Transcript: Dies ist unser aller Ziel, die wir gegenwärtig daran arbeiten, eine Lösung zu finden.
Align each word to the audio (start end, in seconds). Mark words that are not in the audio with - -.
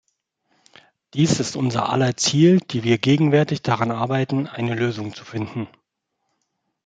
Dies 1.13 1.39
ist 1.39 1.55
unser 1.55 1.89
aller 1.89 2.17
Ziel, 2.17 2.59
die 2.59 2.81
wir 2.83 2.97
gegenwärtig 2.97 3.61
daran 3.61 3.91
arbeiten, 3.91 4.47
eine 4.47 4.73
Lösung 4.73 5.13
zu 5.13 5.23
finden. 5.23 5.67